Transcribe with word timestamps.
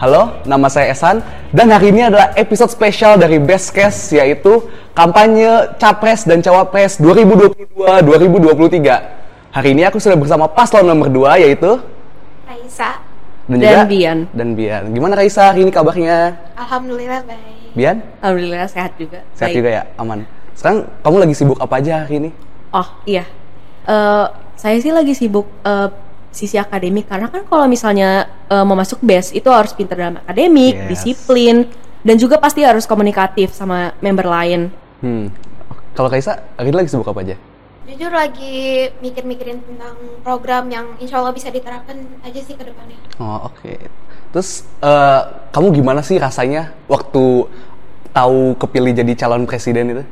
Halo, 0.00 0.32
nama 0.48 0.64
saya 0.72 0.96
Esan 0.96 1.20
dan 1.52 1.68
hari 1.68 1.92
ini 1.92 2.08
adalah 2.08 2.32
episode 2.32 2.72
spesial 2.72 3.20
dari 3.20 3.36
Best 3.36 3.76
Case 3.76 4.16
yaitu 4.16 4.64
kampanye 4.96 5.76
Capres 5.76 6.24
dan 6.24 6.40
Cawapres 6.40 6.96
2022-2023. 7.04 9.52
Hari 9.52 9.68
ini 9.76 9.84
aku 9.84 10.00
sudah 10.00 10.16
bersama 10.16 10.48
paslon 10.48 10.88
nomor 10.88 11.12
2 11.12 11.44
yaitu 11.44 11.76
Raisa, 12.48 12.96
dan, 13.44 13.60
Dan 13.60 13.68
juga 13.68 13.84
Bian. 13.84 14.24
Dan 14.32 14.56
Bian. 14.56 14.88
Gimana 14.88 15.20
Raisa 15.20 15.52
hari 15.52 15.68
ini 15.68 15.72
kabarnya? 15.74 16.32
alhamdulillah 16.56 17.20
baik. 17.28 17.76
Bian? 17.76 18.00
Alhamdulillah 18.24 18.72
sehat 18.72 18.96
juga. 18.96 19.20
Sehat 19.36 19.52
Baik. 19.52 19.60
juga 19.60 19.68
ya? 19.68 19.82
Aman. 20.00 20.24
Sekarang 20.56 20.88
kamu 21.04 21.28
lagi 21.28 21.34
sibuk 21.36 21.60
apa 21.60 21.76
aja 21.76 22.08
hari 22.08 22.24
ini? 22.24 22.32
Oh 22.72 22.88
iya, 23.04 23.28
Eh, 23.84 24.26
saya 24.60 24.76
sih 24.80 24.92
lagi 24.92 25.16
sibuk 25.16 25.48
eh, 25.64 25.88
sisi 26.30 26.54
akademik 26.56 27.10
karena 27.10 27.26
kan 27.26 27.42
kalau 27.46 27.66
misalnya 27.66 28.30
eh, 28.46 28.64
mau 28.64 28.78
masuk 28.78 29.02
BES 29.02 29.34
itu 29.34 29.50
harus 29.50 29.74
pintar 29.74 29.98
dalam 29.98 30.16
akademik, 30.22 30.74
Yes. 30.74 30.88
disiplin, 30.90 31.66
dan 32.06 32.16
juga 32.16 32.38
pasti 32.38 32.62
harus 32.62 32.86
komunikatif 32.86 33.52
sama 33.52 33.92
member 33.98 34.26
lain. 34.26 34.70
Hmm. 35.02 35.28
Kalau 35.94 36.06
hari 36.06 36.22
ini 36.70 36.76
lagi 36.76 36.88
sibuk 36.88 37.10
apa 37.10 37.20
aja? 37.26 37.36
Jujur 37.90 38.14
lagi 38.14 38.86
mikir-mikirin 39.02 39.58
tentang 39.66 39.98
program 40.22 40.70
yang 40.70 40.94
insya 41.02 41.18
Allah 41.18 41.34
bisa 41.34 41.50
diterapkan 41.50 41.98
aja 42.22 42.38
sih 42.38 42.54
ke 42.54 42.62
depannya. 42.62 42.94
Oh 43.18 43.50
oke. 43.50 43.74
Terus 44.30 44.62
eh, 44.78 45.22
kamu 45.50 45.74
gimana 45.74 46.00
sih 46.00 46.14
rasanya 46.14 46.70
waktu 46.86 47.50
tahu 48.14 48.54
kepilih 48.54 48.94
jadi 48.94 49.12
calon 49.18 49.42
presiden 49.42 49.90
itu? 49.90 50.04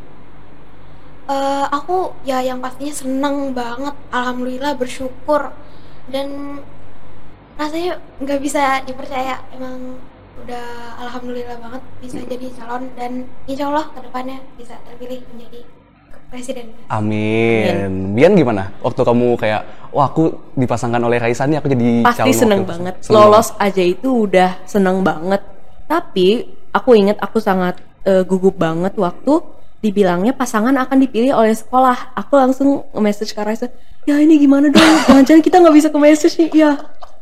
Eh, 1.28 1.66
aku 1.70 2.16
ya 2.26 2.42
yang 2.42 2.58
pastinya 2.58 2.94
seneng 2.96 3.54
banget, 3.54 3.94
alhamdulillah 4.10 4.74
bersyukur 4.74 5.54
dan 6.08 6.60
rasanya 7.58 7.98
nggak 8.22 8.40
bisa 8.40 8.82
dipercaya 8.86 9.42
emang 9.50 9.98
udah 10.46 10.94
alhamdulillah 11.02 11.58
banget 11.58 11.82
bisa 11.98 12.18
jadi 12.22 12.46
calon 12.54 12.86
dan 12.94 13.26
insya 13.50 13.66
Allah 13.68 13.90
ke 13.90 13.98
depannya 14.00 14.38
bisa 14.54 14.78
terpilih 14.86 15.26
menjadi 15.34 15.66
presiden. 16.28 16.76
Amin. 16.92 18.14
Bian 18.14 18.36
gimana? 18.36 18.70
Waktu 18.84 19.00
kamu 19.00 19.34
kayak, 19.40 19.90
wah 19.90 20.06
aku 20.12 20.52
dipasangkan 20.54 21.00
oleh 21.00 21.18
Raisa 21.18 21.48
nih 21.48 21.58
aku 21.58 21.72
jadi 21.72 21.90
Pasti 22.04 22.20
calon 22.20 22.36
seneng 22.36 22.60
wakil 22.62 22.72
banget. 22.76 22.94
presiden." 23.00 23.12
Seneng 23.16 23.28
Lolos 23.32 23.48
aja 23.58 23.82
itu 23.82 24.08
udah 24.28 24.50
seneng 24.68 24.96
banget. 25.02 25.42
Tapi 25.88 26.28
aku 26.70 26.90
inget 26.94 27.16
aku 27.18 27.40
sangat 27.40 27.80
eh, 28.04 28.22
gugup 28.28 28.60
banget 28.60 28.94
waktu 29.00 29.40
dibilangnya 29.78 30.34
pasangan 30.34 30.74
akan 30.74 30.96
dipilih 30.98 31.34
oleh 31.34 31.54
sekolah. 31.54 32.14
Aku 32.18 32.34
langsung 32.34 32.86
nge-message 32.94 33.32
ke 33.34 33.40
Raisa, 33.42 33.66
ya 34.08 34.18
ini 34.18 34.38
gimana 34.38 34.72
dong? 34.72 34.82
Jangan-jangan 35.06 35.42
kita 35.42 35.56
nggak 35.62 35.76
bisa 35.76 35.88
ke 35.92 35.98
message 35.98 36.34
nih. 36.38 36.50
Ya 36.54 36.70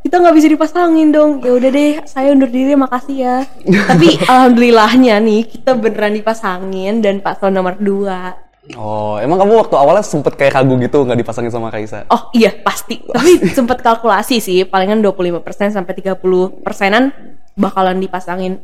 kita 0.06 0.22
nggak 0.22 0.36
bisa 0.38 0.46
dipasangin 0.46 1.10
dong. 1.10 1.42
Ya 1.42 1.50
udah 1.50 1.70
deh, 1.74 1.92
saya 2.06 2.30
undur 2.30 2.46
diri, 2.46 2.78
makasih 2.78 3.16
ya. 3.18 3.36
Tapi 3.90 4.22
alhamdulillahnya 4.22 5.18
nih 5.18 5.50
kita 5.50 5.74
beneran 5.74 6.14
dipasangin 6.14 7.02
dan 7.02 7.18
paslon 7.18 7.58
nomor 7.58 7.74
2 7.76 8.46
Oh, 8.74 9.14
emang 9.22 9.38
kamu 9.38 9.62
waktu 9.62 9.78
awalnya 9.78 10.02
sempet 10.02 10.34
kayak 10.34 10.58
ragu 10.58 10.74
gitu 10.82 11.06
nggak 11.06 11.22
dipasangin 11.22 11.54
sama 11.54 11.70
Raisa? 11.70 12.02
Oh 12.10 12.34
iya 12.34 12.50
pasti. 12.50 12.98
Tapi 12.98 13.46
sempet 13.56 13.78
kalkulasi 13.78 14.42
sih, 14.42 14.66
palingan 14.66 14.98
25% 15.06 15.70
sampai 15.70 15.94
30 15.94 16.18
persenan 16.66 17.14
bakalan 17.54 18.02
dipasangin. 18.02 18.58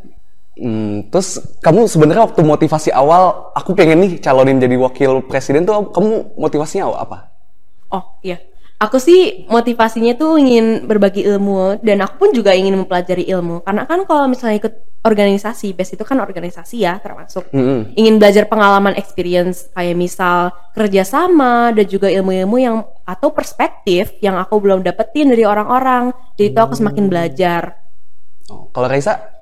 Hmm, 0.53 1.09
terus 1.09 1.41
kamu 1.65 1.89
sebenarnya 1.89 2.29
waktu 2.29 2.45
motivasi 2.45 2.93
awal, 2.93 3.55
aku 3.57 3.73
pengen 3.73 4.05
nih 4.05 4.13
calonin 4.21 4.61
jadi 4.61 4.77
wakil 4.77 5.25
presiden 5.25 5.65
tuh 5.65 5.89
kamu 5.89 6.37
motivasinya 6.37 6.93
apa? 6.93 7.33
Oh 7.89 8.21
iya. 8.21 8.37
Aku 8.83 8.99
sih 8.99 9.47
motivasinya 9.47 10.19
tuh 10.19 10.43
ingin 10.43 10.91
berbagi 10.91 11.23
ilmu 11.23 11.79
dan 11.87 12.03
aku 12.03 12.27
pun 12.27 12.31
juga 12.35 12.51
ingin 12.51 12.75
mempelajari 12.75 13.31
ilmu. 13.31 13.63
Karena 13.63 13.87
kan 13.87 14.03
kalau 14.05 14.27
misalnya 14.27 14.59
ikut 14.59 14.75
organisasi, 15.07 15.71
BES 15.71 15.95
itu 15.95 16.03
kan 16.03 16.19
organisasi 16.19 16.83
ya 16.83 16.99
termasuk. 16.99 17.47
Hmm. 17.55 17.95
Ingin 17.95 18.19
belajar 18.19 18.51
pengalaman 18.51 18.99
experience 18.99 19.71
kayak 19.71 19.95
misal 19.95 20.51
kerjasama 20.75 21.71
dan 21.71 21.87
juga 21.87 22.11
ilmu-ilmu 22.11 22.57
yang 22.59 22.83
atau 23.07 23.31
perspektif 23.31 24.19
yang 24.19 24.35
aku 24.35 24.59
belum 24.59 24.83
dapetin 24.83 25.31
dari 25.31 25.47
orang-orang. 25.47 26.11
Jadi 26.35 26.51
itu 26.51 26.59
aku 26.59 26.75
semakin 26.75 27.07
belajar. 27.07 27.79
Oh, 28.51 28.67
kalau 28.75 28.91
Raisa? 28.91 29.42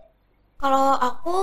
Kalau 0.60 0.93
aku 0.94 1.37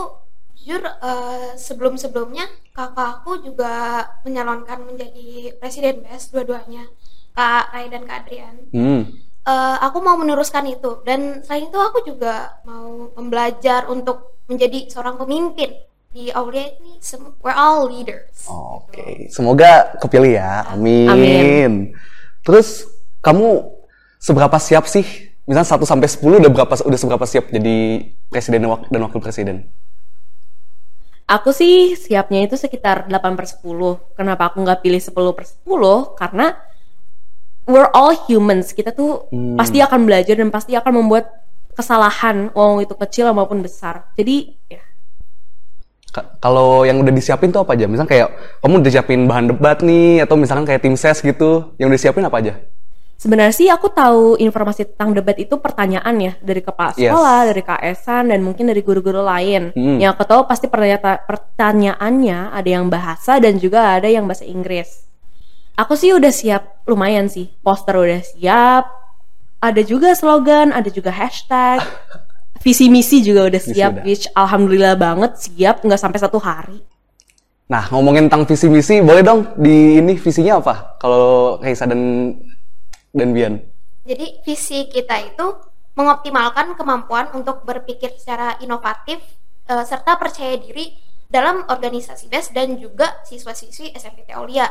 jujur 0.58 0.84
eh, 0.84 1.58
sebelum-sebelumnya 1.58 2.46
kakak 2.76 3.24
aku 3.24 3.42
juga 3.42 4.04
menyalonkan 4.22 4.84
menjadi 4.84 5.58
presiden 5.58 6.06
BES 6.06 6.30
dua-duanya 6.30 6.86
Kak 7.34 7.74
Rai 7.74 7.88
dan 7.90 8.04
Kak 8.06 8.26
Adrian. 8.26 8.56
Hmm. 8.70 9.02
Eh, 9.48 9.78
aku 9.80 10.04
mau 10.04 10.20
meneruskan 10.20 10.68
itu 10.68 11.02
dan 11.08 11.42
selain 11.42 11.72
itu 11.72 11.80
aku 11.80 12.04
juga 12.04 12.60
mau 12.68 13.10
belajar 13.16 13.88
untuk 13.88 14.44
menjadi 14.52 14.92
seorang 14.92 15.16
pemimpin 15.16 15.72
di 16.12 16.28
Aulia 16.36 16.68
ini 16.68 17.00
we're 17.40 17.56
all 17.56 17.88
leaders. 17.88 18.48
Oh, 18.52 18.84
Oke, 18.84 19.32
semoga 19.32 19.96
kepilih 20.04 20.36
ya. 20.36 20.68
Amin. 20.68 21.08
Amin. 21.08 21.72
Terus 22.44 22.92
kamu 23.24 23.72
seberapa 24.20 24.56
siap 24.60 24.84
sih? 24.84 25.27
Misalnya 25.48 25.64
1 25.66 25.88
sampai 25.88 26.08
10 26.12 26.44
udah 26.44 26.52
berapa 26.52 26.74
udah 26.84 27.00
seberapa 27.00 27.24
siap 27.24 27.48
jadi 27.50 28.04
presiden 28.28 28.68
dan 28.68 28.70
wak- 28.76 28.92
dan 28.92 29.00
wakil 29.00 29.24
presiden? 29.24 29.64
Aku 31.24 31.52
sih 31.52 31.96
siapnya 31.96 32.44
itu 32.44 32.56
sekitar 32.56 33.08
8 33.08 33.36
per 33.36 33.48
10. 33.48 34.00
Kenapa 34.16 34.52
aku 34.52 34.64
nggak 34.64 34.80
pilih 34.80 35.00
10 35.00 35.32
per 35.32 35.48
10? 35.48 36.16
Karena 36.16 36.56
we're 37.64 37.88
all 37.92 38.12
humans. 38.28 38.72
Kita 38.72 38.92
tuh 38.92 39.28
Hmm. 39.32 39.56
pasti 39.56 39.80
akan 39.80 40.04
belajar 40.04 40.36
dan 40.36 40.52
pasti 40.52 40.76
akan 40.76 41.04
membuat 41.04 41.32
kesalahan, 41.76 42.52
mau 42.52 42.80
itu 42.80 42.96
kecil 42.96 43.32
maupun 43.32 43.64
besar. 43.64 44.12
Jadi 44.16 44.56
ya 44.68 44.84
Ka- 46.08 46.40
Kalau 46.40 46.88
yang 46.88 47.04
udah 47.04 47.12
disiapin 47.12 47.52
tuh 47.52 47.62
apa 47.62 47.76
aja? 47.76 47.86
Misalnya 47.86 48.08
kayak 48.10 48.30
kamu 48.64 48.80
udah 48.80 48.92
siapin 48.92 49.22
bahan 49.28 49.46
debat 49.52 49.78
nih 49.84 50.24
atau 50.24 50.40
misalkan 50.40 50.64
kayak 50.64 50.80
tim 50.82 50.96
ses 50.96 51.20
gitu, 51.20 51.76
yang 51.76 51.92
udah 51.92 52.00
disiapin 52.00 52.24
apa 52.24 52.40
aja? 52.40 52.54
Sebenarnya 53.18 53.54
sih 53.54 53.68
aku 53.68 53.90
tahu 53.90 54.38
informasi 54.38 54.94
tentang 54.94 55.18
debat 55.18 55.34
itu 55.36 55.58
pertanyaan 55.58 56.16
ya 56.22 56.34
dari 56.40 56.62
kepala 56.62 56.94
Yes. 56.94 57.10
sekolah, 57.10 57.40
dari 57.50 57.62
KS-an 57.62 58.24
dan 58.30 58.40
mungkin 58.46 58.70
dari 58.70 58.86
guru-guru 58.86 59.26
lain. 59.26 59.74
Hmm. 59.74 59.98
Yang 59.98 60.12
aku 60.16 60.24
tahu 60.24 60.42
pasti 60.46 60.70
pertanya- 60.70 61.20
pertanyaannya 61.26 62.54
ada 62.54 62.70
yang 62.70 62.88
bahasa 62.88 63.42
dan 63.42 63.58
juga 63.58 63.98
ada 63.98 64.06
yang 64.08 64.30
bahasa 64.30 64.46
Inggris. 64.46 65.10
Aku 65.78 65.94
sih 65.94 66.14
udah 66.14 66.30
siap 66.30 66.86
lumayan 66.86 67.30
sih. 67.30 67.54
Poster 67.62 67.98
udah 67.98 68.22
siap. 68.22 68.86
Ada 69.58 69.82
juga 69.82 70.14
slogan, 70.14 70.70
ada 70.70 70.90
juga 70.90 71.10
hashtag. 71.10 71.82
Visi 72.66 72.90
misi 72.90 73.22
juga 73.22 73.46
udah 73.46 73.62
siap, 73.62 74.02
which 74.02 74.26
alhamdulillah 74.34 74.98
banget 74.98 75.38
siap 75.38 75.86
nggak 75.86 76.02
sampai 76.02 76.18
satu 76.18 76.42
hari. 76.42 76.82
Nah, 77.70 77.86
ngomongin 77.94 78.26
tentang 78.32 78.48
visi 78.48 78.66
misi, 78.66 78.98
boleh 78.98 79.22
dong 79.22 79.54
di 79.60 80.02
ini 80.02 80.18
visinya 80.18 80.58
apa? 80.58 80.98
Kalau 80.98 81.60
Raisa 81.60 81.86
dan 81.86 82.32
dan 83.18 83.34
Bian. 83.34 83.58
Jadi 84.08 84.40
visi 84.46 84.88
kita 84.88 85.20
itu 85.20 85.46
mengoptimalkan 85.98 86.78
kemampuan 86.78 87.34
untuk 87.34 87.66
berpikir 87.66 88.14
secara 88.16 88.56
inovatif 88.62 89.20
eh, 89.68 89.84
serta 89.84 90.16
percaya 90.16 90.56
diri 90.56 90.94
dalam 91.28 91.68
organisasi 91.68 92.32
BES 92.32 92.56
dan 92.56 92.80
juga 92.80 93.20
siswa-siswi 93.28 93.92
SMPT 93.92 94.32
Aulia. 94.32 94.70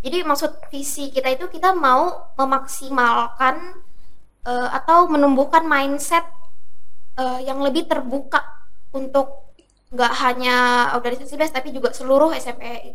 Jadi 0.00 0.24
maksud 0.24 0.72
visi 0.72 1.12
kita 1.12 1.28
itu 1.28 1.44
kita 1.52 1.76
mau 1.76 2.32
memaksimalkan 2.38 3.82
eh, 4.46 4.68
atau 4.72 5.10
menumbuhkan 5.10 5.66
mindset 5.66 6.24
eh, 7.20 7.44
yang 7.44 7.60
lebih 7.60 7.84
terbuka 7.90 8.40
untuk 8.96 9.52
nggak 9.90 10.12
hanya 10.22 10.56
organisasi 10.94 11.34
BES 11.34 11.50
tapi 11.50 11.74
juga 11.74 11.90
seluruh 11.90 12.30
SMP 12.38 12.94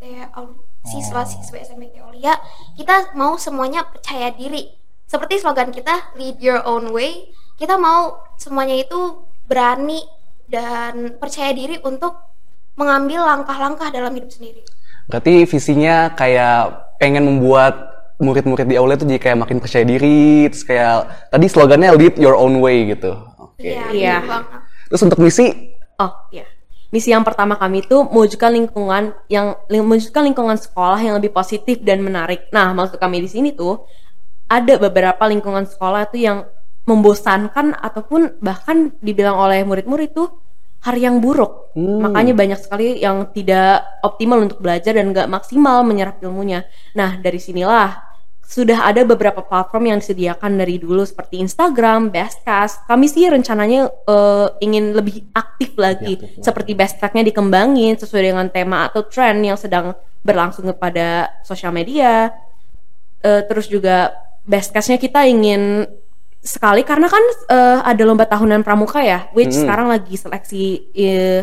siswa-siswa 0.87 1.59
SMP 1.59 1.91
Aulia 1.99 2.39
kita 2.79 3.11
mau 3.19 3.35
semuanya 3.35 3.83
percaya 3.83 4.31
diri 4.31 4.84
seperti 5.05 5.41
slogan 5.41 5.69
kita 5.69 6.13
lead 6.17 6.37
your 6.41 6.61
own 6.65 6.89
way 6.91 7.29
kita 7.55 7.77
mau 7.77 8.19
semuanya 8.35 8.75
itu 8.75 9.23
berani 9.45 10.01
dan 10.45 11.15
percaya 11.17 11.55
diri 11.55 11.79
untuk 11.81 12.17
mengambil 12.75 13.23
langkah-langkah 13.23 13.89
dalam 13.89 14.11
hidup 14.13 14.29
sendiri 14.29 14.61
Berarti 15.05 15.45
visinya 15.45 16.17
kayak 16.17 16.97
pengen 16.97 17.29
membuat 17.29 17.93
murid-murid 18.17 18.65
di 18.65 18.75
aula 18.79 18.95
itu 18.97 19.05
jadi 19.05 19.21
kayak 19.21 19.37
makin 19.37 19.57
percaya 19.61 19.85
diri, 19.85 20.49
terus 20.49 20.63
kayak 20.65 21.29
tadi 21.29 21.45
slogannya 21.45 21.93
lead 21.93 22.15
your 22.17 22.33
own 22.33 22.57
way 22.57 22.89
gitu. 22.89 23.13
Oke. 23.37 23.69
Iya, 23.69 23.91
Iya. 23.93 24.15
banget. 24.25 24.59
Terus 24.89 25.01
untuk 25.05 25.19
misi, 25.21 25.77
Oh 26.01 26.11
iya. 26.33 26.47
misi 26.89 27.11
yang 27.13 27.21
pertama 27.21 27.53
kami 27.59 27.83
itu 27.85 28.01
mewujudkan 28.07 28.55
lingkungan 28.55 29.13
yang 29.29 29.59
mewujudkan 29.69 30.25
lingkungan 30.25 30.57
sekolah 30.57 30.97
yang 30.97 31.19
lebih 31.21 31.29
positif 31.35 31.83
dan 31.85 32.01
menarik. 32.01 32.47
Nah, 32.49 32.73
maksud 32.73 32.97
kami 32.97 33.21
di 33.21 33.29
sini 33.29 33.53
tuh 33.53 33.85
ada 34.45 34.73
beberapa 34.77 35.25
lingkungan 35.25 35.65
sekolah 35.65 36.09
tuh 36.09 36.21
yang 36.21 36.37
membosankan 36.85 37.73
ataupun 37.81 38.37
bahkan 38.39 38.93
dibilang 39.01 39.35
oleh 39.41 39.65
murid-murid 39.65 40.13
tuh 40.13 40.29
hari 40.85 41.01
yang 41.01 41.17
buruk. 41.17 41.73
Makanya 41.73 42.37
banyak 42.37 42.59
sekali 42.61 43.01
yang 43.01 43.33
tidak 43.33 43.81
optimal 44.05 44.45
untuk 44.45 44.61
belajar 44.61 44.93
dan 44.93 45.09
nggak 45.09 45.25
maksimal 45.25 45.81
menyerap 45.81 46.21
ilmunya. 46.21 46.61
Nah, 46.93 47.17
dari 47.17 47.41
sinilah 47.41 48.05
sudah 48.45 48.85
ada 48.85 49.01
beberapa 49.01 49.41
platform 49.41 49.89
yang 49.89 49.97
disediakan 49.97 50.61
dari 50.61 50.77
dulu 50.77 51.01
seperti 51.01 51.41
Instagram, 51.41 52.13
Bestcast. 52.13 52.85
Kami 52.85 53.09
sih 53.09 53.25
rencananya 53.25 53.89
eh, 53.89 54.47
ingin 54.61 54.93
lebih 54.93 55.25
aktif 55.33 55.73
lagi, 55.81 56.21
aktif 56.21 56.37
lagi. 56.37 56.45
seperti 56.45 56.71
Bestcast-nya 56.77 57.25
dikembangin 57.25 57.97
sesuai 57.97 58.21
dengan 58.29 58.47
tema 58.53 58.85
atau 58.85 59.01
tren 59.09 59.41
yang 59.41 59.57
sedang 59.57 59.97
berlangsung 60.21 60.69
kepada 60.69 61.33
sosial 61.41 61.73
media. 61.73 62.29
Eh, 63.25 63.41
terus 63.49 63.65
juga 63.65 64.13
Bestcast-nya 64.45 65.01
kita 65.01 65.25
ingin 65.25 65.89
sekali 66.45 66.85
karena 66.85 67.09
kan 67.09 67.23
eh, 67.49 67.79
ada 67.81 68.03
lomba 68.05 68.29
tahunan 68.29 68.61
pramuka 68.61 69.01
ya, 69.01 69.25
which 69.33 69.49
Mm-mm. 69.49 69.65
sekarang 69.65 69.87
lagi 69.89 70.13
seleksi 70.13 70.93
eh, 70.93 71.41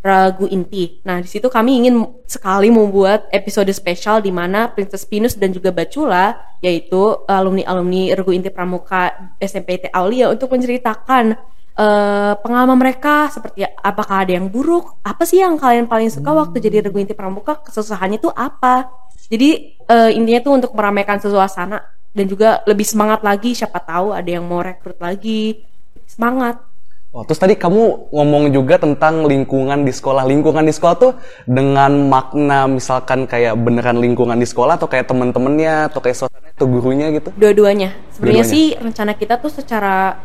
ragu 0.00 0.48
inti. 0.48 1.04
Nah, 1.04 1.20
di 1.20 1.28
situ 1.28 1.46
kami 1.52 1.84
ingin 1.84 2.02
sekali 2.24 2.72
membuat 2.72 3.28
episode 3.30 3.68
spesial 3.70 4.24
di 4.24 4.32
mana 4.32 4.72
Princess 4.72 5.04
Pinus 5.04 5.36
dan 5.36 5.52
juga 5.52 5.70
Bacula, 5.70 6.40
yaitu 6.64 7.20
alumni-alumni 7.28 8.16
Regu 8.16 8.32
Inti 8.32 8.48
Pramuka 8.48 9.12
SMPT 9.36 9.92
Aulia 9.92 10.32
untuk 10.32 10.56
menceritakan 10.56 11.36
eh, 11.76 12.32
pengalaman 12.40 12.80
mereka 12.80 13.28
seperti 13.28 13.62
apakah 13.62 14.24
ada 14.24 14.32
yang 14.34 14.48
buruk, 14.48 14.98
apa 15.04 15.22
sih 15.28 15.44
yang 15.44 15.60
kalian 15.60 15.84
paling 15.84 16.08
suka 16.08 16.32
waktu 16.32 16.64
jadi 16.64 16.88
Regu 16.88 16.98
Inti 16.98 17.12
Pramuka, 17.12 17.60
kesusahannya 17.60 18.18
tuh 18.18 18.32
apa. 18.32 18.88
Jadi 19.28 19.78
eh, 19.78 20.10
intinya 20.16 20.40
tuh 20.40 20.52
untuk 20.64 20.72
meramaikan 20.72 21.20
suasana 21.20 21.99
dan 22.10 22.24
juga 22.26 22.62
lebih 22.66 22.86
semangat 22.86 23.22
lagi 23.22 23.54
siapa 23.54 23.78
tahu 23.78 24.10
ada 24.10 24.26
yang 24.26 24.42
mau 24.46 24.62
rekrut 24.62 24.98
lagi. 24.98 25.62
Semangat. 26.10 26.58
Oh, 27.10 27.26
terus 27.26 27.42
tadi 27.42 27.58
kamu 27.58 28.14
ngomong 28.14 28.54
juga 28.54 28.78
tentang 28.78 29.26
lingkungan 29.26 29.82
di 29.82 29.90
sekolah. 29.90 30.22
Lingkungan 30.30 30.62
di 30.62 30.70
sekolah 30.70 30.94
tuh 30.94 31.12
dengan 31.42 32.06
makna 32.06 32.70
misalkan 32.70 33.26
kayak 33.26 33.58
beneran 33.58 33.98
lingkungan 33.98 34.38
di 34.38 34.46
sekolah 34.46 34.78
atau 34.78 34.86
kayak 34.86 35.10
temen-temennya 35.10 35.90
atau 35.90 35.98
kayak 35.98 36.22
suasana 36.22 36.54
atau 36.54 36.70
gurunya 36.70 37.10
gitu. 37.10 37.34
Dua-duanya. 37.34 37.98
Sebenarnya 38.14 38.46
Dua-duanya. 38.46 38.54
sih 38.54 38.64
rencana 38.78 39.12
kita 39.18 39.42
tuh 39.42 39.50
secara 39.50 40.22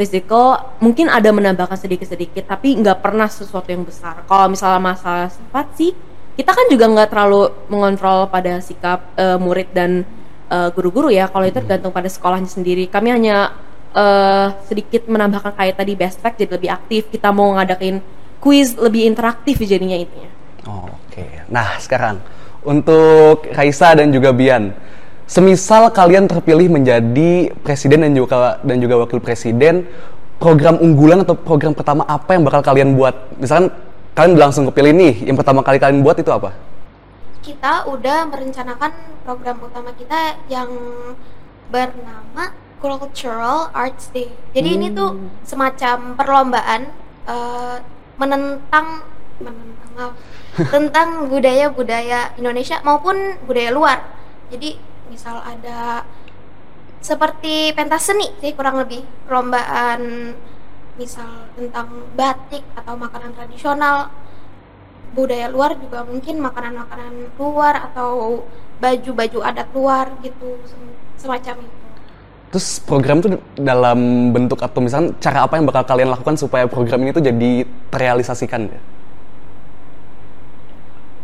physical 0.00 0.72
mungkin 0.80 1.12
ada 1.12 1.28
menambahkan 1.36 1.76
sedikit-sedikit 1.76 2.48
tapi 2.48 2.80
nggak 2.80 3.04
pernah 3.04 3.28
sesuatu 3.28 3.68
yang 3.68 3.84
besar. 3.84 4.24
Kalau 4.24 4.48
misalnya 4.48 4.80
masalah 4.80 5.28
sifat 5.28 5.66
sih 5.76 5.92
kita 6.32 6.48
kan 6.48 6.64
juga 6.72 6.88
nggak 6.88 7.08
terlalu 7.12 7.52
mengontrol 7.68 8.24
pada 8.32 8.56
sikap 8.64 9.04
eh, 9.20 9.36
murid 9.36 9.68
dan 9.76 10.08
eh, 10.52 10.68
guru-guru 10.76 11.08
ya. 11.08 11.32
Kalau 11.32 11.48
itu 11.48 11.56
tergantung 11.56 11.96
pada 11.96 12.12
sekolahnya 12.12 12.52
sendiri. 12.52 12.84
Kami 12.92 13.08
hanya 13.08 13.56
eh, 13.96 14.52
sedikit 14.68 15.08
menambahkan 15.08 15.56
kayak 15.56 15.80
tadi 15.80 15.92
best 15.96 16.20
fact 16.20 16.36
jadi 16.36 16.60
lebih 16.60 16.68
aktif. 16.68 17.08
Kita 17.08 17.32
mau 17.32 17.56
ngadain 17.56 18.04
quiz 18.44 18.76
lebih 18.76 19.08
interaktif 19.08 19.56
jadinya 19.64 19.96
intinya. 19.96 20.30
Oh, 20.68 20.92
Oke. 21.08 21.24
Nah, 21.52 21.76
sekarang 21.80 22.20
untuk 22.62 23.46
Raisa 23.52 23.92
dan 23.92 24.08
juga 24.14 24.30
Bian. 24.32 24.72
Semisal 25.28 25.88
kalian 25.92 26.28
terpilih 26.28 26.68
menjadi 26.68 27.52
presiden 27.64 28.04
dan 28.04 28.12
juga 28.12 28.60
dan 28.60 28.76
juga 28.80 29.00
wakil 29.00 29.16
presiden, 29.22 29.88
program 30.36 30.76
unggulan 30.82 31.24
atau 31.24 31.32
program 31.38 31.72
pertama 31.72 32.04
apa 32.04 32.36
yang 32.36 32.44
bakal 32.44 32.60
kalian 32.60 32.98
buat? 32.98 33.14
Misalkan 33.40 33.72
kalian 34.12 34.36
langsung 34.36 34.64
kepilih 34.68 34.92
nih, 34.92 35.14
yang 35.30 35.36
pertama 35.38 35.64
kali 35.64 35.80
kalian 35.80 36.04
buat 36.04 36.20
itu 36.20 36.28
apa? 36.28 36.52
Kita 37.42 37.90
udah 37.90 38.30
merencanakan 38.30 38.94
program 39.26 39.58
utama 39.60 39.90
kita 39.98 40.38
yang 40.46 40.70
bernama 41.68 42.54
Cultural 42.78 43.70
Arts 43.74 44.10
Day. 44.14 44.30
Jadi 44.54 44.68
ini 44.78 44.88
tuh 44.94 45.18
semacam 45.42 46.14
perlombaan 46.14 46.90
eh, 47.26 47.76
menentang 48.18 49.06
menentang 49.42 49.90
apa? 49.98 50.14
tentang 50.74 51.08
budaya-budaya 51.26 52.38
Indonesia 52.38 52.78
maupun 52.86 53.38
budaya 53.46 53.70
luar. 53.74 53.98
Jadi 54.54 54.78
misal 55.10 55.42
ada 55.42 56.06
seperti 57.02 57.74
pentas 57.74 58.06
seni 58.06 58.30
sih 58.38 58.54
kurang 58.54 58.78
lebih 58.78 59.02
perlombaan 59.26 60.32
misal 60.94 61.50
tentang 61.58 61.88
batik 62.14 62.62
atau 62.78 62.94
makanan 62.94 63.34
tradisional 63.34 64.12
budaya 65.12 65.46
luar 65.52 65.76
juga 65.76 66.04
mungkin 66.04 66.40
makanan-makanan 66.40 67.36
luar 67.36 67.92
atau 67.92 68.42
baju-baju 68.80 69.38
adat 69.44 69.68
luar 69.76 70.06
gitu 70.24 70.58
sem- 70.66 70.96
semacam 71.20 71.62
itu. 71.62 71.76
Terus 72.52 72.66
program 72.84 73.24
itu 73.24 73.28
dalam 73.56 74.28
bentuk 74.32 74.60
atau 74.60 74.84
misalkan 74.84 75.16
cara 75.22 75.48
apa 75.48 75.56
yang 75.56 75.64
bakal 75.64 75.88
kalian 75.88 76.12
lakukan 76.12 76.36
supaya 76.36 76.68
program 76.68 77.00
ini 77.00 77.10
tuh 77.16 77.24
jadi 77.24 77.64
terrealisasikan 77.88 78.68
ya? 78.68 78.80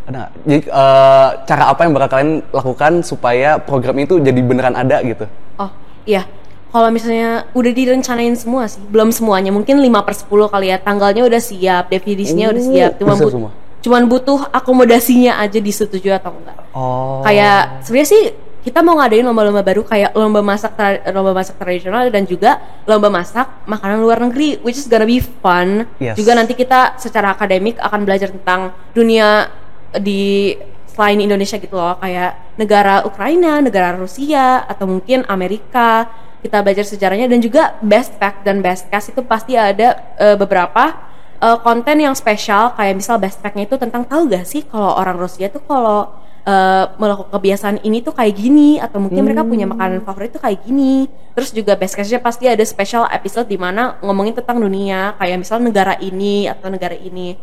Ada? 0.09 0.23
Jadi 0.49 0.61
eh, 0.65 1.29
cara 1.45 1.65
apa 1.69 1.81
yang 1.85 1.93
bakal 1.93 2.09
kalian 2.17 2.33
lakukan 2.49 2.93
supaya 3.05 3.61
program 3.61 4.01
itu 4.01 4.17
jadi 4.25 4.41
beneran 4.41 4.73
ada 4.73 5.05
gitu? 5.05 5.29
Oh 5.61 5.69
iya, 6.09 6.25
kalau 6.73 6.89
misalnya 6.89 7.45
udah 7.53 7.73
direncanain 7.77 8.33
semua 8.33 8.65
sih, 8.69 8.81
belum 8.89 9.13
semuanya, 9.13 9.53
mungkin 9.53 9.85
5 9.85 10.05
per 10.05 10.15
10 10.17 10.49
kali 10.49 10.67
ya, 10.73 10.77
tanggalnya 10.81 11.29
udah 11.29 11.41
siap, 11.41 11.93
definisinya 11.93 12.53
udah 12.57 12.63
siap, 12.65 12.93
cuman, 12.97 13.15
udah 13.17 13.25
but- 13.25 13.35
semua. 13.37 13.53
Cuman 13.89 14.05
butuh 14.05 14.53
akomodasinya 14.53 15.41
aja 15.41 15.57
disetujui 15.57 16.13
atau 16.13 16.37
enggak. 16.37 16.61
Oh. 16.77 17.25
Kayak 17.25 17.81
sebenarnya 17.89 18.11
sih 18.13 18.23
kita 18.61 18.85
mau 18.85 19.01
ngadain 19.01 19.25
lomba-lomba 19.25 19.65
baru 19.65 19.81
kayak 19.81 20.13
lomba 20.13 20.45
masak 20.45 20.77
lomba 21.09 21.33
masak 21.33 21.57
tradisional 21.57 22.05
dan 22.13 22.29
juga 22.29 22.61
lomba 22.85 23.09
masak 23.09 23.49
makanan 23.65 24.05
luar 24.05 24.21
negeri 24.21 24.61
which 24.61 24.77
is 24.77 24.85
gonna 24.85 25.09
be 25.09 25.25
fun. 25.25 25.89
Yes. 25.97 26.21
Juga 26.21 26.37
nanti 26.37 26.53
kita 26.53 27.01
secara 27.01 27.33
akademik 27.33 27.81
akan 27.81 28.05
belajar 28.05 28.29
tentang 28.29 28.77
dunia 28.93 29.49
di 29.97 30.53
selain 30.93 31.17
Indonesia 31.17 31.57
gitu 31.57 31.81
loh 31.81 31.97
kayak 31.97 32.61
negara 32.61 33.09
Ukraina, 33.09 33.65
negara 33.65 33.97
Rusia 33.97 34.69
atau 34.69 34.85
mungkin 34.85 35.25
Amerika. 35.33 36.05
Kita 36.39 36.61
belajar 36.63 36.87
sejarahnya 36.87 37.27
dan 37.27 37.41
juga 37.41 37.75
best 37.83 38.15
fact 38.21 38.45
dan 38.45 38.61
best 38.61 38.87
cast 38.93 39.11
itu 39.11 39.25
pasti 39.25 39.57
ada 39.59 40.15
eh, 40.21 40.37
beberapa 40.37 41.08
eh, 41.39 41.59
konten 41.63 41.97
yang 41.99 42.15
spesial 42.15 42.75
kayak 42.75 42.99
misal 42.99 43.17
best 43.19 43.39
fact-nya 43.39 43.67
itu 43.67 43.77
tentang 43.79 44.05
tahu 44.05 44.29
gak 44.31 44.45
sih 44.47 44.67
kalau 44.67 44.95
orang 44.99 45.17
Rusia 45.19 45.49
tuh 45.49 45.63
kalau 45.65 46.11
eh, 46.47 46.85
melakukan 46.99 47.33
kebiasaan 47.35 47.77
ini 47.83 48.03
tuh 48.03 48.15
kayak 48.15 48.35
gini 48.35 48.79
atau 48.79 48.99
mungkin 48.99 49.23
mereka 49.25 49.47
punya 49.47 49.67
makanan 49.67 50.03
favorit 50.03 50.35
tuh 50.35 50.43
kayak 50.43 50.65
gini. 50.67 51.07
Terus 51.39 51.55
juga 51.55 51.79
best 51.79 51.95
case-nya 51.95 52.19
pasti 52.19 52.51
ada 52.51 52.65
special 52.67 53.07
episode 53.09 53.47
di 53.47 53.59
mana 53.61 53.97
ngomongin 54.03 54.35
tentang 54.35 54.59
dunia 54.59 55.15
kayak 55.17 55.39
misal 55.47 55.63
negara 55.63 55.95
ini 56.03 56.51
atau 56.51 56.67
negara 56.67 56.99
ini. 56.99 57.39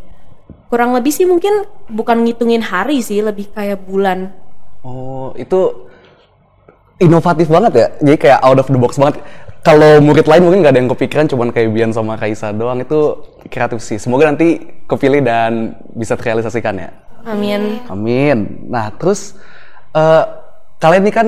Kurang 0.66 0.92
lebih 0.98 1.14
sih 1.14 1.24
mungkin 1.24 1.62
bukan 1.86 2.26
ngitungin 2.26 2.60
hari 2.60 2.98
sih, 2.98 3.22
lebih 3.22 3.54
kayak 3.54 3.86
bulan. 3.86 4.34
Oh, 4.82 5.30
itu 5.38 5.86
inovatif 6.98 7.46
banget 7.46 7.72
ya. 7.72 7.86
Jadi 8.02 8.16
kayak 8.18 8.40
out 8.42 8.58
of 8.58 8.68
the 8.68 8.78
box 8.78 8.98
banget. 8.98 9.22
Kalau 9.66 9.98
murid 9.98 10.30
lain 10.30 10.46
mungkin 10.46 10.62
nggak 10.62 10.74
ada 10.78 10.80
yang 10.86 10.90
kepikiran, 10.94 11.26
cuman 11.26 11.50
kayak 11.50 11.74
Bian 11.74 11.90
sama 11.90 12.14
Kaisa 12.14 12.54
doang 12.54 12.78
itu 12.78 13.18
kreatif 13.50 13.82
sih. 13.82 13.98
Semoga 13.98 14.30
nanti 14.30 14.62
kepilih 14.86 15.26
dan 15.26 15.74
bisa 15.90 16.14
terrealisasikan 16.14 16.78
ya. 16.78 16.94
Amin. 17.26 17.82
Amin. 17.90 18.62
Nah, 18.70 18.94
terus 18.94 19.34
eh, 19.90 20.22
kalian 20.78 21.02
ini 21.02 21.10
kan 21.10 21.26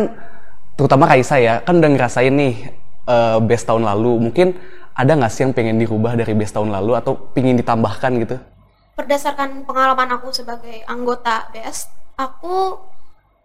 terutama 0.79 1.11
Kaisa 1.11 1.43
ya, 1.43 1.67
kan 1.67 1.83
udah 1.83 1.91
ngerasain 1.91 2.31
nih 2.31 2.55
eh, 3.11 3.39
best 3.43 3.67
tahun 3.67 3.83
lalu. 3.83 4.31
Mungkin 4.31 4.55
ada 4.95 5.19
nggak 5.19 5.33
sih 5.35 5.43
yang 5.43 5.51
pengen 5.51 5.83
dirubah 5.83 6.15
dari 6.15 6.31
best 6.39 6.55
tahun 6.55 6.71
lalu 6.71 6.95
atau 6.95 7.19
pingin 7.35 7.59
ditambahkan 7.59 8.23
gitu? 8.23 8.39
Berdasarkan 8.95 9.67
pengalaman 9.67 10.15
aku 10.15 10.31
sebagai 10.31 10.87
anggota 10.87 11.51
BES, 11.51 11.91
aku 12.15 12.79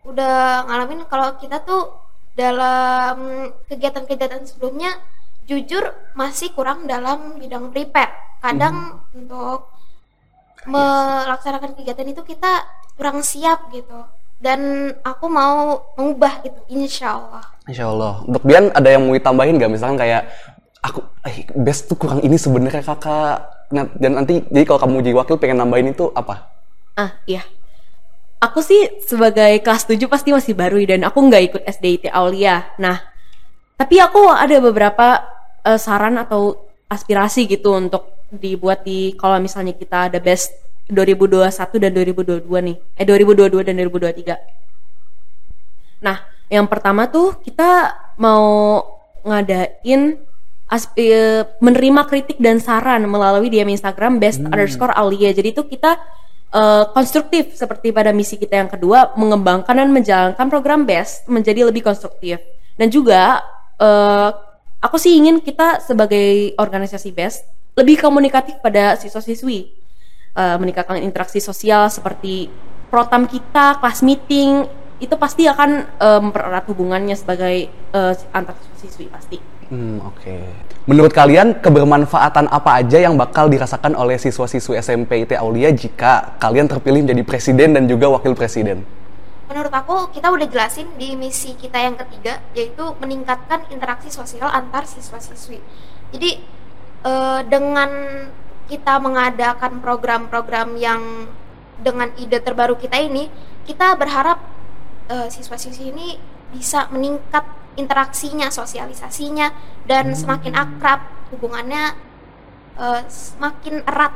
udah 0.06 0.70
ngalamin 0.70 1.02
kalau 1.10 1.34
kita 1.42 1.66
tuh 1.66 2.03
dalam 2.34 3.50
kegiatan-kegiatan 3.70 4.44
sebelumnya 4.50 4.98
jujur 5.46 5.94
masih 6.18 6.50
kurang 6.56 6.90
dalam 6.90 7.38
bidang 7.38 7.70
prepare. 7.70 8.14
Kadang 8.44 9.00
untuk 9.16 9.72
melaksanakan 10.68 11.76
kegiatan 11.80 12.08
itu 12.08 12.22
kita 12.24 12.64
kurang 12.96 13.24
siap 13.24 13.72
gitu. 13.72 14.08
Dan 14.44 14.92
aku 15.08 15.32
mau 15.32 15.80
mengubah 15.96 16.44
gitu, 16.44 16.60
insya 16.68 17.16
Allah. 17.16 17.44
Insya 17.64 17.88
Allah. 17.88 18.20
Untuk 18.28 18.44
Bian 18.44 18.76
ada 18.76 18.92
yang 18.92 19.08
mau 19.08 19.16
ditambahin 19.16 19.56
nggak? 19.56 19.72
Misalkan 19.72 19.96
kayak 20.04 20.28
aku, 20.84 21.00
eh, 21.24 21.48
best 21.56 21.88
tuh 21.88 21.96
kurang 21.96 22.20
ini 22.20 22.36
sebenarnya 22.36 22.84
kakak. 22.84 23.38
Nah, 23.72 23.88
dan 23.96 24.20
nanti 24.20 24.44
jadi 24.52 24.68
kalau 24.68 24.84
kamu 24.84 25.00
jadi 25.00 25.16
wakil 25.16 25.36
pengen 25.40 25.64
nambahin 25.64 25.96
itu 25.96 26.12
apa? 26.12 26.52
Ah, 27.00 27.16
iya. 27.24 27.48
Aku 28.44 28.60
sih 28.60 29.00
sebagai 29.00 29.64
kelas 29.64 29.88
7 29.88 30.04
pasti 30.12 30.36
masih 30.36 30.52
baru 30.52 30.76
dan 30.84 31.08
aku 31.08 31.32
nggak 31.32 31.44
ikut 31.48 31.64
SDIT 31.64 32.12
Aulia. 32.12 32.76
Nah, 32.76 33.00
tapi 33.80 34.04
aku 34.04 34.20
ada 34.28 34.60
beberapa 34.60 35.24
eh, 35.64 35.80
saran 35.80 36.20
atau 36.20 36.68
aspirasi 36.92 37.48
gitu 37.48 37.72
untuk 37.72 38.28
dibuat 38.36 38.84
di 38.84 39.16
kalau 39.16 39.40
misalnya 39.40 39.72
kita 39.72 40.12
ada 40.12 40.20
best 40.20 40.52
2021 40.92 41.56
dan 41.80 41.96
2022 41.96 42.68
nih. 42.68 42.76
Eh 43.00 43.08
2022 43.08 43.64
dan 43.64 43.80
2023. 43.80 46.04
Nah, 46.04 46.20
yang 46.52 46.68
pertama 46.68 47.08
tuh 47.08 47.40
kita 47.40 47.96
mau 48.20 48.84
ngadain 49.24 50.20
aspi, 50.68 51.16
menerima 51.64 52.02
kritik 52.12 52.44
dan 52.44 52.60
saran 52.60 53.08
melalui 53.08 53.48
DM 53.48 53.72
Instagram 53.72 54.20
best 54.20 54.44
underscore 54.44 54.92
Aulia. 55.00 55.32
Jadi 55.32 55.56
itu 55.56 55.64
kita 55.64 55.96
eh, 56.54 56.86
konstruktif 56.94 57.58
seperti 57.58 57.90
pada 57.90 58.14
misi 58.14 58.38
kita 58.38 58.62
yang 58.62 58.70
kedua 58.70 59.18
mengembangkan 59.18 59.74
dan 59.74 59.90
menjalankan 59.90 60.48
program 60.48 60.86
best 60.86 61.26
menjadi 61.26 61.68
lebih 61.68 61.82
konstruktif. 61.82 62.38
Dan 62.78 62.94
juga 62.94 63.42
eh, 63.82 64.30
aku 64.80 64.96
sih 65.02 65.18
ingin 65.18 65.42
kita 65.42 65.82
sebagai 65.82 66.54
organisasi 66.62 67.10
best 67.12 67.44
lebih 67.74 67.98
komunikatif 67.98 68.62
pada 68.62 68.94
siswa-siswi 68.96 69.84
Eh, 70.34 70.58
meningkatkan 70.58 70.98
interaksi 70.98 71.38
sosial 71.38 71.94
seperti 71.94 72.50
protam 72.90 73.30
kita, 73.30 73.78
kelas 73.78 74.02
meeting 74.02 74.66
itu 74.98 75.14
pasti 75.14 75.46
akan 75.46 75.86
eh, 75.94 76.20
mempererat 76.26 76.66
hubungannya 76.74 77.14
sebagai 77.14 77.70
eh, 77.70 78.14
antar 78.34 78.58
siswi 78.82 79.14
pasti. 79.14 79.53
Hmm, 79.70 80.04
oke. 80.04 80.36
Menurut 80.84 81.16
kalian 81.16 81.64
kebermanfaatan 81.64 82.52
apa 82.52 82.84
aja 82.84 83.00
yang 83.00 83.16
bakal 83.16 83.48
dirasakan 83.48 83.96
oleh 83.96 84.20
siswa-siswi 84.20 84.76
SMP 84.84 85.24
IT 85.24 85.40
Aulia 85.40 85.72
jika 85.72 86.36
kalian 86.42 86.68
terpilih 86.68 87.08
menjadi 87.08 87.24
presiden 87.24 87.72
dan 87.72 87.88
juga 87.88 88.12
wakil 88.12 88.36
presiden? 88.36 88.84
Menurut 89.48 89.72
aku 89.72 90.12
kita 90.12 90.28
udah 90.28 90.48
jelasin 90.50 90.92
di 91.00 91.16
misi 91.16 91.56
kita 91.56 91.80
yang 91.80 91.96
ketiga 91.96 92.44
yaitu 92.52 92.84
meningkatkan 93.00 93.64
interaksi 93.72 94.12
sosial 94.12 94.52
antar 94.52 94.84
siswa-siswi. 94.84 95.62
Jadi 96.12 96.42
eh, 97.06 97.42
dengan 97.48 97.90
kita 98.68 99.00
mengadakan 99.00 99.80
program-program 99.80 100.76
yang 100.80 101.32
dengan 101.80 102.12
ide 102.16 102.40
terbaru 102.40 102.76
kita 102.76 103.00
ini, 103.00 103.32
kita 103.64 103.96
berharap 103.96 104.42
eh, 105.08 105.32
siswa-siswi 105.32 105.96
ini 105.96 106.08
bisa 106.52 106.92
meningkat 106.92 107.63
interaksinya, 107.76 108.54
sosialisasinya 108.54 109.50
dan 109.90 110.14
semakin 110.14 110.54
akrab 110.54 111.02
hubungannya 111.34 111.98
eh, 112.78 113.02
semakin 113.10 113.82
erat. 113.86 114.14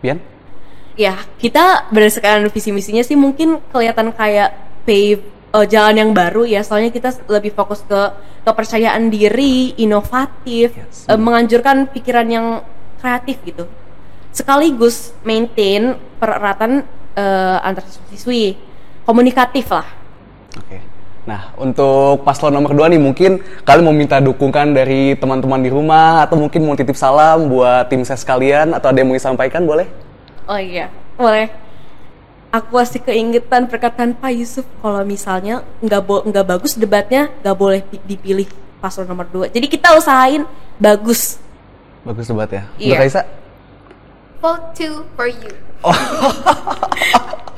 Bian? 0.00 0.18
Ya, 0.98 1.16
kita 1.40 1.88
berdasarkan 1.88 2.50
visi 2.50 2.74
misinya 2.74 3.00
sih 3.00 3.16
mungkin 3.16 3.62
kelihatan 3.72 4.12
kayak 4.12 4.52
pave 4.84 5.22
eh, 5.54 5.66
jalan 5.66 5.96
yang 5.96 6.10
baru 6.14 6.46
ya. 6.46 6.62
Soalnya 6.62 6.90
kita 6.94 7.14
lebih 7.30 7.54
fokus 7.54 7.82
ke 7.86 8.00
kepercayaan 8.40 9.12
diri, 9.12 9.76
inovatif, 9.76 10.72
Yes. 10.76 11.06
eh, 11.08 11.18
menganjurkan 11.18 11.90
pikiran 11.92 12.26
yang 12.30 12.46
kreatif 13.00 13.40
gitu. 13.44 13.64
Sekaligus 14.30 15.16
maintain 15.26 15.98
pereratan 16.22 16.86
eh, 17.16 17.66
antar 17.66 17.84
siswi, 18.12 18.54
komunikatif 19.02 19.66
lah. 19.72 19.88
Oke. 20.56 20.89
Nah, 21.28 21.52
untuk 21.60 22.24
paslon 22.24 22.48
nomor 22.48 22.72
2 22.72 22.96
nih 22.96 23.00
mungkin 23.00 23.30
kalian 23.62 23.84
mau 23.84 23.92
minta 23.92 24.16
dukungan 24.18 24.72
dari 24.72 25.12
teman-teman 25.20 25.60
di 25.60 25.68
rumah 25.68 26.24
atau 26.24 26.40
mungkin 26.40 26.64
mau 26.64 26.72
titip 26.72 26.96
salam 26.96 27.44
buat 27.46 27.92
tim 27.92 28.00
ses 28.08 28.24
kalian 28.24 28.72
atau 28.72 28.88
ada 28.88 28.98
yang 29.04 29.12
mau 29.12 29.18
disampaikan 29.18 29.68
boleh? 29.68 29.84
Oh 30.48 30.56
iya, 30.56 30.88
boleh. 31.20 31.52
Aku 32.50 32.74
masih 32.74 32.98
keingetan 32.98 33.70
perkataan 33.70 34.16
Pak 34.16 34.32
Yusuf 34.34 34.66
kalau 34.82 35.04
misalnya 35.06 35.62
nggak 35.78 36.02
bo- 36.02 36.24
nggak 36.26 36.42
bagus 36.42 36.74
debatnya 36.74 37.30
nggak 37.44 37.56
boleh 37.56 37.80
pi- 37.84 38.02
dipilih 38.02 38.48
paslon 38.80 39.06
nomor 39.06 39.28
2. 39.28 39.52
Jadi 39.54 39.66
kita 39.70 39.94
usahain 39.94 40.42
bagus. 40.80 41.38
Bagus 42.02 42.26
debat 42.26 42.48
ya. 42.50 42.64
Iya. 42.80 42.96
Untuk? 42.96 43.26
Vote 44.40 44.66
two 44.72 45.04
for 45.14 45.28
you. 45.28 45.52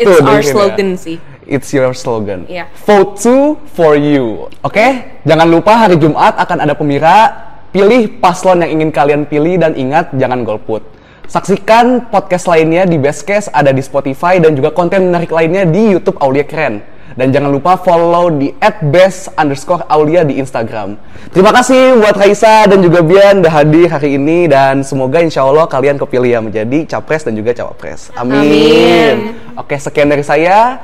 It's 0.00 0.06
Tuh, 0.06 0.26
our 0.26 0.42
ya. 0.42 0.50
slogan 0.50 0.88
sih. 0.98 1.16
It's 1.50 1.70
your 1.74 1.90
slogan. 1.94 2.46
Iya. 2.46 2.70
Vote 2.86 3.18
to 3.26 3.58
for 3.74 3.98
you. 3.98 4.46
Oke, 4.62 5.18
jangan 5.26 5.50
lupa 5.50 5.86
hari 5.86 5.98
Jumat 5.98 6.38
akan 6.38 6.62
ada 6.62 6.74
pemira. 6.78 7.50
Pilih 7.70 8.18
paslon 8.18 8.66
yang 8.66 8.82
ingin 8.82 8.90
kalian 8.90 9.22
pilih 9.30 9.62
dan 9.62 9.78
ingat 9.78 10.10
jangan 10.18 10.42
golput. 10.42 10.82
Saksikan 11.30 12.10
podcast 12.10 12.50
lainnya 12.50 12.82
di 12.82 12.98
Bestcase 12.98 13.46
ada 13.54 13.70
di 13.70 13.78
Spotify 13.78 14.42
dan 14.42 14.58
juga 14.58 14.74
konten 14.74 15.06
menarik 15.06 15.30
lainnya 15.30 15.62
di 15.62 15.94
YouTube 15.94 16.18
Aulia 16.18 16.42
Keren. 16.42 16.82
Dan 17.14 17.34
jangan 17.34 17.50
lupa 17.50 17.78
follow 17.80 18.30
di 18.30 18.54
@best 18.90 19.34
underscore 19.34 19.82
Aulia 19.90 20.22
di 20.22 20.38
Instagram. 20.38 20.94
Terima 21.30 21.50
kasih 21.50 21.98
buat 21.98 22.14
Raisa 22.14 22.66
dan 22.70 22.82
juga 22.82 23.02
Bian 23.02 23.42
udah 23.42 23.52
hadir 23.62 23.90
hari 23.90 24.18
ini 24.18 24.46
dan 24.50 24.82
semoga 24.86 25.22
insya 25.22 25.46
Allah 25.46 25.66
kalian 25.66 25.98
kepilih 25.98 26.30
ya 26.30 26.40
menjadi 26.42 26.86
capres 26.86 27.26
dan 27.26 27.34
juga 27.34 27.54
cawapres. 27.54 28.14
Amin. 28.18 29.34
Oke, 29.58 29.78
sekian 29.78 30.10
dari 30.10 30.22
saya. 30.22 30.78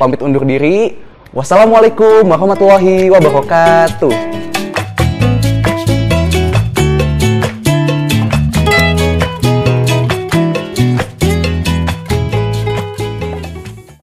Pamit 0.00 0.24
undur 0.24 0.48
diri. 0.48 0.96
Wassalamualaikum 1.30 2.26
warahmatullahi 2.26 3.12
wabarakatuh. 3.12 4.39